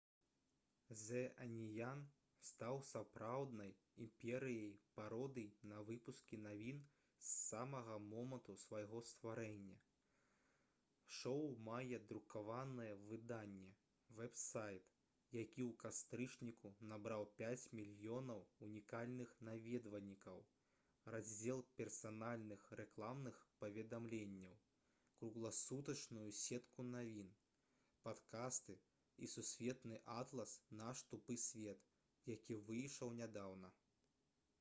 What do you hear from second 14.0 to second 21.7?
вэб-сайт які ў кастрычніку набраў 5 000 000 унікальных наведвальнікаў раздзел